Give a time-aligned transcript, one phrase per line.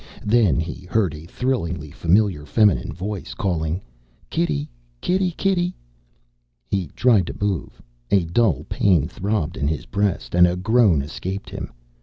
[0.25, 3.79] Then he heard a thrillingly familiar feminine voice calling
[4.31, 4.67] "Kitty,
[4.99, 5.75] kitty, kitty."
[6.65, 11.51] He tried to move, a dull pain throbbed in his breast, and a groan escaped
[11.51, 11.71] him.